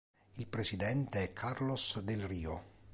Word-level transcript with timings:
Il 0.37 0.47
presidente 0.47 1.21
è 1.21 1.31
Carlos 1.31 1.99
Del 2.01 2.21
Río. 2.23 2.63